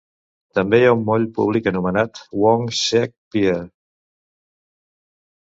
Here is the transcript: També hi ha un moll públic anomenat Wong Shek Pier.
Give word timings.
També 0.59 0.77
hi 0.83 0.87
ha 0.87 0.93
un 0.99 1.03
moll 1.09 1.27
públic 1.35 1.69
anomenat 1.73 2.23
Wong 2.45 2.65
Shek 2.79 3.15
Pier. 3.37 3.61